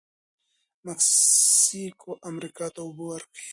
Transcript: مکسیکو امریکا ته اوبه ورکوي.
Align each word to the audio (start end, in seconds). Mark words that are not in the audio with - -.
مکسیکو 0.85 2.11
امریکا 2.29 2.65
ته 2.73 2.79
اوبه 2.85 3.03
ورکوي. 3.09 3.43